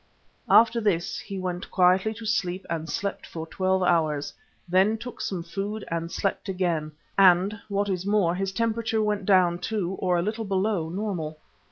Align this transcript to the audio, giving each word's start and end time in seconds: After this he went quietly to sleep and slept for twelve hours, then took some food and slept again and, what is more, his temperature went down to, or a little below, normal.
After 0.49 0.81
this 0.81 1.19
he 1.19 1.37
went 1.37 1.69
quietly 1.69 2.15
to 2.15 2.25
sleep 2.25 2.65
and 2.71 2.89
slept 2.89 3.23
for 3.23 3.45
twelve 3.45 3.83
hours, 3.83 4.33
then 4.67 4.97
took 4.97 5.21
some 5.21 5.43
food 5.43 5.85
and 5.91 6.11
slept 6.11 6.49
again 6.49 6.93
and, 7.19 7.61
what 7.69 7.87
is 7.87 8.03
more, 8.03 8.33
his 8.33 8.51
temperature 8.51 9.03
went 9.03 9.27
down 9.27 9.59
to, 9.59 9.91
or 9.99 10.17
a 10.17 10.23
little 10.23 10.45
below, 10.45 10.89
normal. 10.89 11.37